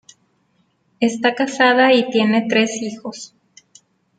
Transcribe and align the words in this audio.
Está 0.99 1.35
casada 1.35 1.93
y 1.93 2.09
tiene 2.09 2.47
tres 2.49 2.81
hijos. 2.81 3.35